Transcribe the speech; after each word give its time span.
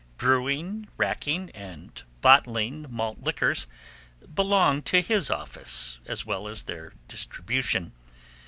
Brewing, 0.17 0.87
racking, 0.97 1.51
and 1.51 2.01
bottling 2.21 2.87
malt 2.89 3.19
liquors, 3.21 3.67
belong 4.33 4.81
to 4.81 4.99
his 4.99 5.29
office, 5.29 5.99
as 6.07 6.25
well 6.25 6.47
as 6.47 6.63
their 6.63 6.93
distribution. 7.07 7.91